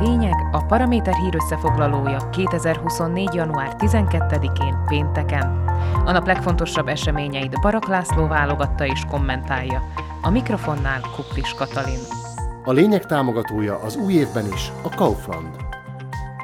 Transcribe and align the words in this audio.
lényeg, 0.00 0.34
a 0.52 0.64
Paraméter 0.64 1.14
hír 1.14 1.34
összefoglalója 1.34 2.28
2024. 2.30 3.34
január 3.34 3.74
12-én 3.78 4.76
pénteken. 4.86 5.68
A 6.04 6.12
nap 6.12 6.26
legfontosabb 6.26 6.88
eseményeit 6.88 7.60
Barak 7.60 7.86
László 7.86 8.26
válogatta 8.26 8.86
és 8.86 9.04
kommentálja. 9.10 9.82
A 10.22 10.30
mikrofonnál 10.30 11.00
Kuklis 11.00 11.54
Katalin. 11.54 12.00
A 12.64 12.72
lényeg 12.72 13.06
támogatója 13.06 13.78
az 13.78 13.96
új 13.96 14.12
évben 14.12 14.46
is 14.52 14.72
a 14.82 14.88
Kaufland. 14.88 15.56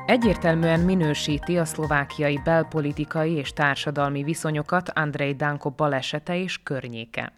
Egyértelműen 0.07 0.80
minősíti 0.80 1.59
a 1.59 1.64
szlovákiai 1.64 2.41
belpolitikai 2.45 3.32
és 3.32 3.52
társadalmi 3.52 4.23
viszonyokat 4.23 4.91
Andrei 4.95 5.34
Danko 5.34 5.70
balesete 5.70 6.36
és 6.43 6.62
környéke. 6.62 7.32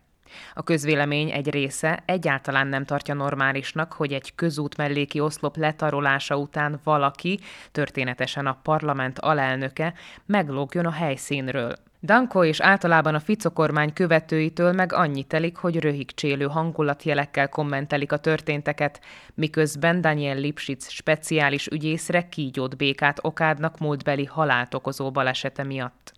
A 0.54 0.62
közvélemény 0.62 1.30
egy 1.30 1.50
része 1.50 2.02
egyáltalán 2.04 2.66
nem 2.66 2.84
tartja 2.84 3.14
normálisnak, 3.14 3.92
hogy 3.92 4.12
egy 4.12 4.34
közút 4.34 4.76
melléki 4.76 5.20
oszlop 5.20 5.56
letarolása 5.56 6.36
után 6.36 6.80
valaki, 6.84 7.38
történetesen 7.72 8.46
a 8.46 8.58
parlament 8.62 9.18
alelnöke, 9.18 9.94
meglógjon 10.26 10.86
a 10.86 10.90
helyszínről. 10.90 11.74
Danko 12.02 12.44
és 12.44 12.60
általában 12.60 13.14
a 13.14 13.20
Fico 13.20 13.50
kormány 13.50 13.92
követőitől 13.92 14.72
meg 14.72 14.92
annyi 14.92 15.22
telik, 15.22 15.56
hogy 15.56 15.80
röhigcsélő 15.80 16.46
hangulatjelekkel 16.46 17.48
kommentelik 17.48 18.12
a 18.12 18.16
történteket, 18.16 19.00
miközben 19.34 20.00
Daniel 20.00 20.36
Lipschitz 20.36 20.90
speciális 20.90 21.66
ügyészre 21.66 22.28
kígyót 22.28 22.76
békát 22.76 23.18
okádnak 23.22 23.78
múltbeli 23.78 24.24
halált 24.24 24.74
okozó 24.74 25.10
balesete 25.10 25.64
miatt. 25.64 26.17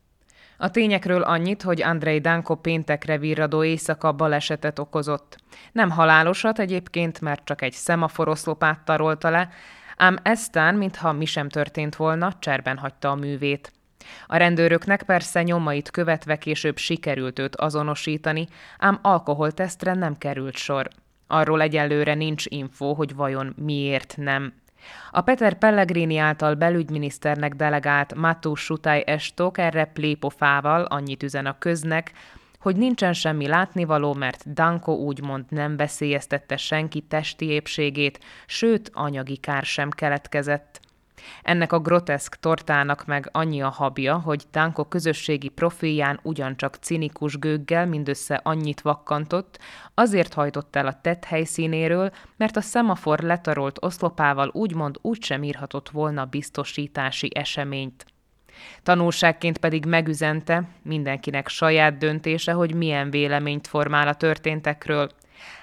A 0.62 0.70
tényekről 0.70 1.22
annyit, 1.22 1.62
hogy 1.62 1.82
Andrei 1.82 2.20
Danko 2.20 2.54
péntekre 2.54 3.18
virradó 3.18 3.64
éjszaka 3.64 4.12
balesetet 4.12 4.78
okozott. 4.78 5.36
Nem 5.72 5.90
halálosat 5.90 6.58
egyébként, 6.58 7.20
mert 7.20 7.44
csak 7.44 7.62
egy 7.62 7.72
szemaforoszlopát 7.72 8.84
tarolta 8.84 9.30
le, 9.30 9.48
ám 9.96 10.18
eztán, 10.22 10.74
mintha 10.74 11.12
mi 11.12 11.24
sem 11.24 11.48
történt 11.48 11.96
volna, 11.96 12.32
cserben 12.38 12.76
hagyta 12.76 13.10
a 13.10 13.14
művét. 13.14 13.72
A 14.26 14.36
rendőröknek 14.36 15.02
persze 15.02 15.42
nyomait 15.42 15.90
követve 15.90 16.36
később 16.36 16.76
sikerült 16.76 17.38
őt 17.38 17.56
azonosítani, 17.56 18.46
ám 18.78 18.98
alkoholtesztre 19.02 19.94
nem 19.94 20.18
került 20.18 20.56
sor. 20.56 20.88
Arról 21.26 21.60
egyelőre 21.60 22.14
nincs 22.14 22.44
info, 22.48 22.92
hogy 22.92 23.14
vajon 23.14 23.54
miért 23.56 24.14
nem. 24.16 24.52
A 25.10 25.20
Peter 25.20 25.58
Pellegrini 25.58 26.16
által 26.16 26.54
belügyminiszternek 26.54 27.54
delegált 27.54 28.14
Matus 28.14 28.60
Sutai 28.60 29.02
Estok 29.06 29.58
erre 29.58 29.84
plépofával 29.84 30.82
annyit 30.82 31.22
üzen 31.22 31.46
a 31.46 31.58
köznek, 31.58 32.12
hogy 32.60 32.76
nincsen 32.76 33.12
semmi 33.12 33.46
látnivaló, 33.46 34.14
mert 34.14 34.52
Danko 34.52 34.92
úgymond 34.92 35.44
nem 35.48 35.76
veszélyeztette 35.76 36.56
senki 36.56 37.00
testi 37.00 37.46
épségét, 37.46 38.20
sőt, 38.46 38.90
anyagi 38.94 39.36
kár 39.36 39.64
sem 39.64 39.90
keletkezett. 39.90 40.80
Ennek 41.42 41.72
a 41.72 41.78
groteszk 41.78 42.34
tortának 42.34 43.06
meg 43.06 43.28
annyi 43.32 43.62
a 43.62 43.68
habja, 43.68 44.18
hogy 44.18 44.44
Danko 44.52 44.84
közösségi 44.84 45.48
profilján 45.48 46.20
ugyancsak 46.22 46.74
cinikus 46.74 47.38
gőggel 47.38 47.86
mindössze 47.86 48.40
annyit 48.42 48.80
vakkantott, 48.80 49.58
azért 49.94 50.34
hajtott 50.34 50.76
el 50.76 50.86
a 50.86 51.00
tett 51.00 51.24
helyszínéről, 51.24 52.10
mert 52.36 52.56
a 52.56 52.60
szemafor 52.60 53.18
letarolt 53.18 53.78
oszlopával 53.80 54.50
úgymond 54.52 54.98
úgysem 55.00 55.42
írhatott 55.42 55.88
volna 55.88 56.24
biztosítási 56.24 57.30
eseményt. 57.34 58.04
Tanulságként 58.82 59.58
pedig 59.58 59.86
megüzente, 59.86 60.68
mindenkinek 60.82 61.48
saját 61.48 61.98
döntése, 61.98 62.52
hogy 62.52 62.74
milyen 62.74 63.10
véleményt 63.10 63.66
formál 63.66 64.08
a 64.08 64.14
történtekről. 64.14 65.08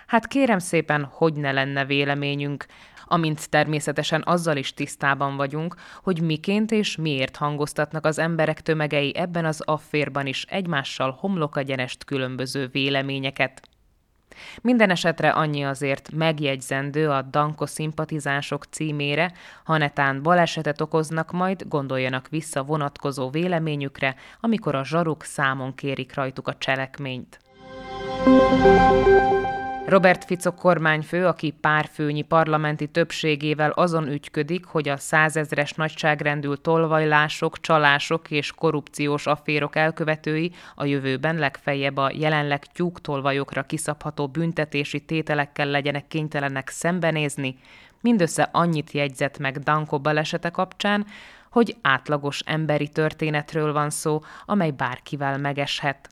Hát 0.07 0.27
kérem 0.27 0.59
szépen, 0.59 1.03
hogy 1.03 1.33
ne 1.33 1.51
lenne 1.51 1.85
véleményünk, 1.85 2.65
amint 3.07 3.49
természetesen 3.49 4.23
azzal 4.25 4.57
is 4.57 4.73
tisztában 4.73 5.35
vagyunk, 5.35 5.75
hogy 6.03 6.21
miként 6.21 6.71
és 6.71 6.95
miért 6.95 7.35
hangoztatnak 7.35 8.05
az 8.05 8.19
emberek 8.19 8.61
tömegei 8.61 9.15
ebben 9.15 9.45
az 9.45 9.61
afférban 9.65 10.25
is 10.25 10.43
egymással 10.43 11.17
homlokagyenest 11.19 12.03
különböző 12.03 12.67
véleményeket. 12.67 13.61
Minden 14.61 14.89
esetre 14.89 15.29
annyi 15.29 15.65
azért 15.65 16.11
megjegyzendő 16.11 17.09
a 17.09 17.21
Danko 17.21 17.65
szimpatizánsok 17.65 18.63
címére, 18.63 19.31
ha 19.63 19.77
netán 19.77 20.23
balesetet 20.23 20.81
okoznak, 20.81 21.31
majd 21.31 21.63
gondoljanak 21.67 22.27
vissza 22.29 22.63
vonatkozó 22.63 23.29
véleményükre, 23.29 24.15
amikor 24.39 24.75
a 24.75 24.85
zsaruk 24.85 25.23
számon 25.23 25.75
kérik 25.75 26.13
rajtuk 26.13 26.47
a 26.47 26.57
cselekményt. 26.57 27.39
Robert 29.87 30.25
Fico 30.25 30.53
kormányfő, 30.53 31.25
aki 31.25 31.51
párfőnyi 31.51 32.21
parlamenti 32.21 32.87
többségével 32.87 33.69
azon 33.69 34.07
ügyködik, 34.07 34.65
hogy 34.65 34.89
a 34.89 34.97
százezres 34.97 35.71
nagyságrendül 35.73 36.61
tolvajlások, 36.61 37.59
csalások 37.59 38.31
és 38.31 38.51
korrupciós 38.51 39.27
afférok 39.27 39.75
elkövetői 39.75 40.51
a 40.75 40.85
jövőben 40.85 41.35
legfeljebb 41.35 41.97
a 41.97 42.11
jelenleg 42.13 42.65
tyúktolvajokra 42.65 43.63
kiszabható 43.63 44.27
büntetési 44.27 44.99
tételekkel 44.99 45.67
legyenek 45.67 46.07
kénytelenek 46.07 46.69
szembenézni, 46.69 47.57
mindössze 48.01 48.49
annyit 48.51 48.91
jegyzett 48.91 49.37
meg 49.37 49.59
Danko 49.59 49.99
balesete 49.99 50.49
kapcsán, 50.49 51.05
hogy 51.51 51.75
átlagos 51.81 52.41
emberi 52.45 52.87
történetről 52.87 53.73
van 53.73 53.89
szó, 53.89 54.21
amely 54.45 54.71
bárkivel 54.71 55.37
megeshet. 55.37 56.09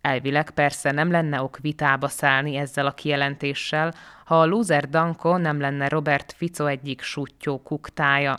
Elvileg 0.00 0.50
persze 0.50 0.90
nem 0.90 1.10
lenne 1.10 1.42
ok 1.42 1.58
vitába 1.58 2.08
szállni 2.08 2.56
ezzel 2.56 2.86
a 2.86 2.94
kijelentéssel, 2.94 3.94
ha 4.24 4.40
a 4.40 4.46
loser 4.46 4.88
Danko 4.88 5.36
nem 5.36 5.60
lenne 5.60 5.88
Robert 5.88 6.32
Fico 6.36 6.66
egyik 6.66 7.02
sutyó 7.02 7.62
kuktája. 7.62 8.38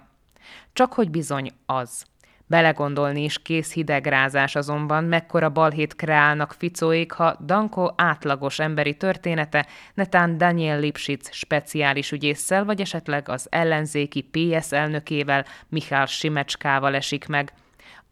Csak 0.74 0.94
hogy 0.94 1.10
bizony 1.10 1.52
az. 1.66 2.06
Belegondolni 2.48 3.24
is 3.24 3.42
kész 3.42 3.74
hidegrázás 3.74 4.56
azonban, 4.56 5.04
mekkora 5.04 5.50
balhét 5.50 5.96
kreálnak 5.96 6.56
Ficóék, 6.58 7.12
ha 7.12 7.36
Danko 7.46 7.94
átlagos 7.96 8.60
emberi 8.60 8.96
története 8.96 9.68
netán 9.94 10.38
Daniel 10.38 10.80
Lipschitz 10.80 11.30
speciális 11.32 12.12
ügyésszel, 12.12 12.66
vagy 12.66 12.82
esetleg 12.82 13.30
az 13.30 13.48
ellenzéki 13.50 14.22
PS 14.22 14.72
elnökével, 14.72 15.46
Mihály 15.70 16.06
Simecskával 16.08 16.96
esik 16.96 17.28
meg– 17.28 17.52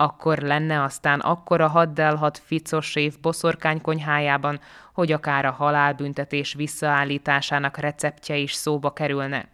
akkor 0.02 0.38
lenne 0.38 0.84
aztán 0.84 1.20
akkora 1.20 1.68
haddelhat 1.68 2.38
ficos 2.38 2.96
év 2.96 3.20
boszorkánykonyhájában, 3.22 4.60
hogy 4.94 5.12
akár 5.12 5.46
a 5.46 5.52
halálbüntetés 5.52 6.54
visszaállításának 6.54 7.78
receptje 7.78 8.36
is 8.36 8.54
szóba 8.54 8.94
kerülne. 8.94 9.48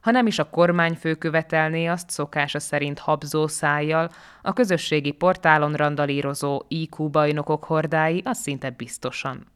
Ha 0.00 0.10
nem 0.10 0.26
is 0.26 0.38
a 0.38 0.50
kormányfő 0.50 1.14
követelné 1.14 1.86
azt 1.86 2.10
szokása 2.10 2.58
szerint 2.58 2.98
habzó 2.98 3.46
szájjal, 3.46 4.10
a 4.42 4.52
közösségi 4.52 5.10
portálon 5.10 5.74
randalírozó 5.74 6.62
IQ 6.68 7.08
bajnokok 7.08 7.64
hordái 7.64 8.22
az 8.24 8.38
szinte 8.38 8.70
biztosan. 8.70 9.46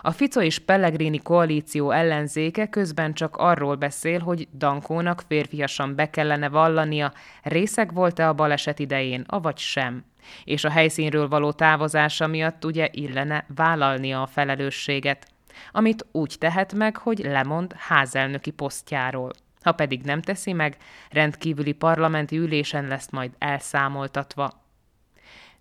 A 0.00 0.10
Fico 0.10 0.40
és 0.40 0.58
Pellegrini 0.58 1.18
koalíció 1.18 1.90
ellenzéke 1.90 2.68
közben 2.68 3.14
csak 3.14 3.36
arról 3.36 3.74
beszél, 3.74 4.20
hogy 4.20 4.48
Dankónak 4.54 5.22
férfiasan 5.28 5.94
be 5.94 6.10
kellene 6.10 6.48
vallania, 6.48 7.12
részeg 7.42 7.94
volt-e 7.94 8.28
a 8.28 8.32
baleset 8.32 8.78
idején, 8.78 9.24
avagy 9.26 9.58
sem. 9.58 10.04
És 10.44 10.64
a 10.64 10.70
helyszínről 10.70 11.28
való 11.28 11.52
távozása 11.52 12.26
miatt 12.26 12.64
ugye 12.64 12.88
illene 12.92 13.44
vállalnia 13.54 14.22
a 14.22 14.26
felelősséget, 14.26 15.26
amit 15.72 16.06
úgy 16.12 16.36
tehet 16.38 16.72
meg, 16.74 16.96
hogy 16.96 17.18
lemond 17.18 17.74
házelnöki 17.78 18.50
posztjáról. 18.50 19.30
Ha 19.62 19.72
pedig 19.72 20.02
nem 20.02 20.22
teszi 20.22 20.52
meg, 20.52 20.76
rendkívüli 21.10 21.72
parlamenti 21.72 22.36
ülésen 22.36 22.86
lesz 22.86 23.10
majd 23.10 23.30
elszámoltatva. 23.38 24.65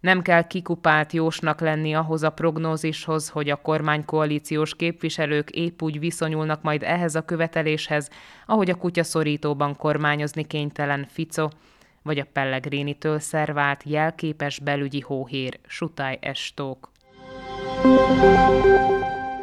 Nem 0.05 0.21
kell 0.21 0.47
kikupált 0.47 1.13
jósnak 1.13 1.59
lenni 1.59 1.93
ahhoz 1.93 2.23
a 2.23 2.29
prognózishoz, 2.29 3.29
hogy 3.29 3.49
a 3.49 3.55
kormánykoalíciós 3.55 4.75
képviselők 4.75 5.49
épp 5.49 5.81
úgy 5.81 5.99
viszonyulnak 5.99 6.61
majd 6.61 6.83
ehhez 6.83 7.15
a 7.15 7.25
követeléshez, 7.25 8.09
ahogy 8.45 8.69
a 8.69 8.75
kutyaszorítóban 8.75 9.75
kormányozni 9.75 10.43
kénytelen 10.43 11.05
Fico, 11.09 11.47
vagy 12.01 12.19
a 12.19 12.25
Pellegrini-től 12.33 13.19
szervált 13.19 13.83
jelképes 13.83 14.59
belügyi 14.59 14.99
hóhér 14.99 15.59
Sutály 15.67 16.17
Estók. 16.21 16.91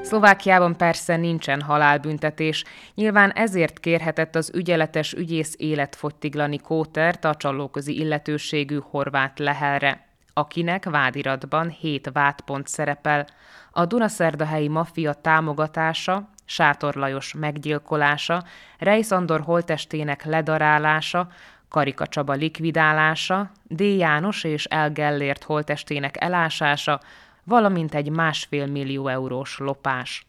Szlovákiában 0.03 0.77
persze 0.77 1.17
nincsen 1.17 1.61
halálbüntetés, 1.61 2.65
nyilván 2.95 3.31
ezért 3.31 3.81
kérhetett 3.81 4.35
az 4.35 4.53
ügyeletes 4.55 5.13
ügyész 5.13 5.55
életfogytiglani 5.59 6.59
Kótert 6.59 7.25
a 7.25 7.35
csalóközi 7.35 7.99
illetőségű 7.99 8.79
horvát 8.91 9.39
lehelre 9.39 10.11
akinek 10.35 10.85
vádiratban 10.85 11.69
hét 11.69 12.11
vádpont 12.13 12.67
szerepel, 12.67 13.27
a 13.71 13.87
Dunaszerdahelyi 13.87 14.69
maffia 14.69 15.13
támogatása, 15.13 16.29
Sátor 16.45 16.95
Lajos 16.95 17.35
meggyilkolása, 17.35 18.45
Reis 18.79 19.11
Andor 19.11 19.41
holtestének 19.41 20.25
ledarálása, 20.25 21.29
Karika 21.69 22.07
Csaba 22.07 22.33
likvidálása, 22.33 23.51
D. 23.63 23.81
János 23.81 24.45
és 24.45 24.65
El 24.65 24.91
Gellért 24.91 25.43
holtestének 25.45 26.23
elásása, 26.23 27.01
valamint 27.45 27.95
egy 27.95 28.11
másfél 28.11 28.67
millió 28.67 29.09
eurós 29.09 29.59
lopás. 29.59 30.27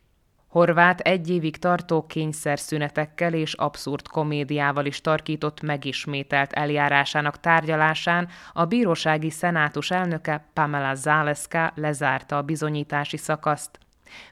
Horvát 0.53 0.99
egy 0.99 1.29
évig 1.29 1.57
tartó 1.57 2.05
kényszerszünetekkel 2.05 3.33
és 3.33 3.53
abszurd 3.53 4.07
komédiával 4.07 4.85
is 4.85 5.01
tarkított 5.01 5.61
megismételt 5.61 6.53
eljárásának 6.53 7.39
tárgyalásán 7.39 8.27
a 8.53 8.65
bírósági 8.65 9.29
szenátus 9.29 9.91
elnöke 9.91 10.45
Pamela 10.53 10.93
Zaleska 10.93 11.71
lezárta 11.75 12.37
a 12.37 12.41
bizonyítási 12.41 13.17
szakaszt. 13.17 13.79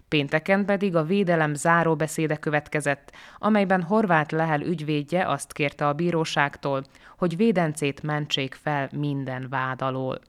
Pénteken 0.08 0.66
pedig 0.66 0.96
a 0.96 1.04
védelem 1.04 1.54
záróbeszéde 1.54 2.36
következett, 2.36 3.12
amelyben 3.38 3.82
Horváth 3.82 4.34
Lehel 4.34 4.62
ügyvédje 4.62 5.28
azt 5.28 5.54
kérte 5.54 5.88
a 5.88 5.94
bíróságtól, 5.94 6.84
hogy 7.18 7.38
védencét 7.38 8.04
mentsék 8.04 8.54
fel 8.54 8.90
minden 8.92 9.48
vád 9.50 9.82
alól. 9.82 10.20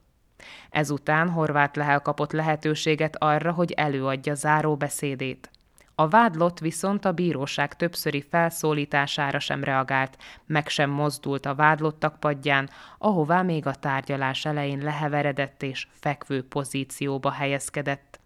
Ezután 0.69 1.29
Horváth 1.29 1.77
Lehel 1.77 1.99
kapott 1.99 2.31
lehetőséget 2.31 3.15
arra, 3.19 3.51
hogy 3.51 3.71
előadja 3.71 4.33
záróbeszédét. 4.33 5.51
A 5.95 6.07
vádlott 6.07 6.59
viszont 6.59 7.05
a 7.05 7.11
bíróság 7.11 7.75
többszöri 7.75 8.25
felszólítására 8.29 9.39
sem 9.39 9.63
reagált, 9.63 10.17
meg 10.45 10.67
sem 10.67 10.89
mozdult 10.89 11.45
a 11.45 11.55
vádlottak 11.55 12.19
padján, 12.19 12.69
ahová 12.97 13.41
még 13.41 13.65
a 13.65 13.75
tárgyalás 13.75 14.45
elején 14.45 14.79
leheveredett 14.79 15.63
és 15.63 15.87
fekvő 15.91 16.47
pozícióba 16.47 17.31
helyezkedett. 17.31 18.19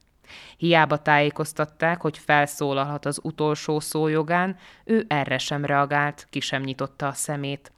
Hiába 0.57 1.01
tájékoztatták, 1.01 2.01
hogy 2.01 2.17
felszólalhat 2.17 3.05
az 3.05 3.19
utolsó 3.23 3.79
szójogán, 3.79 4.57
ő 4.83 5.05
erre 5.07 5.37
sem 5.37 5.65
reagált, 5.65 6.27
ki 6.29 6.39
sem 6.39 6.61
nyitotta 6.61 7.07
a 7.07 7.13
szemét. 7.13 7.71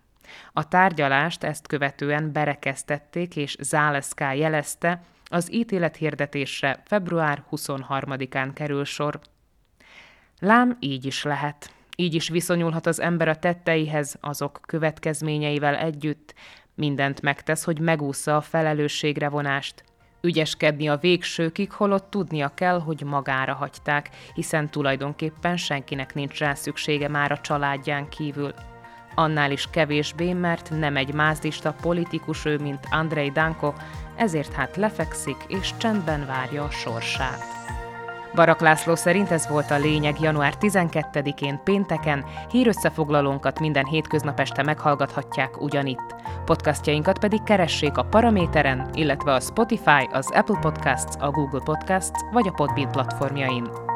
A 0.53 0.67
tárgyalást 0.67 1.43
ezt 1.43 1.67
követően 1.67 2.31
berekeztették, 2.31 3.35
és 3.35 3.55
Záleszká 3.59 4.33
jelezte, 4.33 5.01
az 5.25 5.53
ítélethirdetésre 5.53 6.81
február 6.85 7.43
23-án 7.51 8.51
kerül 8.53 8.85
sor. 8.85 9.19
Lám 10.39 10.77
így 10.79 11.05
is 11.05 11.23
lehet. 11.23 11.71
Így 11.95 12.13
is 12.13 12.29
viszonyulhat 12.29 12.85
az 12.85 12.99
ember 12.99 13.27
a 13.27 13.35
tetteihez, 13.35 14.17
azok 14.19 14.59
következményeivel 14.65 15.75
együtt. 15.75 16.33
Mindent 16.75 17.21
megtesz, 17.21 17.63
hogy 17.63 17.79
megúszza 17.79 18.35
a 18.35 18.41
felelősségre 18.41 19.29
vonást. 19.29 19.83
Ügyeskedni 20.21 20.87
a 20.87 20.97
végsőkig, 20.97 21.71
holott 21.71 22.09
tudnia 22.09 22.51
kell, 22.53 22.79
hogy 22.79 23.01
magára 23.01 23.53
hagyták, 23.53 24.09
hiszen 24.33 24.69
tulajdonképpen 24.69 25.57
senkinek 25.57 26.13
nincs 26.13 26.39
rá 26.39 26.53
szüksége 26.53 27.07
már 27.07 27.31
a 27.31 27.41
családján 27.41 28.09
kívül. 28.09 28.53
Annál 29.15 29.51
is 29.51 29.67
kevésbé, 29.71 30.33
mert 30.33 30.69
nem 30.69 30.97
egy 30.97 31.13
mázdista 31.13 31.75
politikus 31.81 32.45
ő, 32.45 32.57
mint 32.57 32.87
Andrei 32.91 33.31
Danko, 33.31 33.73
ezért 34.15 34.53
hát 34.53 34.75
lefekszik 34.75 35.37
és 35.47 35.73
csendben 35.77 36.25
várja 36.25 36.63
a 36.63 36.69
sorsát. 36.69 37.43
Barak 38.35 38.59
László 38.59 38.95
szerint 38.95 39.31
ez 39.31 39.47
volt 39.47 39.71
a 39.71 39.77
lényeg 39.77 40.19
január 40.19 40.53
12-én 40.59 41.59
pénteken, 41.63 42.25
hírösszefoglalónkat 42.51 43.59
minden 43.59 43.85
hétköznap 43.85 44.39
este 44.39 44.63
meghallgathatják 44.63 45.61
ugyanitt. 45.61 46.15
Podcastjainkat 46.45 47.19
pedig 47.19 47.43
keressék 47.43 47.97
a 47.97 48.03
Paraméteren, 48.03 48.89
illetve 48.93 49.33
a 49.33 49.39
Spotify, 49.39 50.09
az 50.11 50.31
Apple 50.31 50.59
Podcasts, 50.61 51.15
a 51.19 51.31
Google 51.31 51.61
Podcasts 51.63 52.19
vagy 52.31 52.47
a 52.47 52.51
Podbean 52.51 52.91
platformjain. 52.91 53.88